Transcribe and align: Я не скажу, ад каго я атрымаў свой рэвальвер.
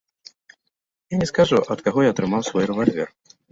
Я 1.13 1.19
не 1.21 1.27
скажу, 1.31 1.61
ад 1.77 1.85
каго 1.89 1.99
я 2.07 2.17
атрымаў 2.17 2.41
свой 2.51 2.63
рэвальвер. 2.73 3.09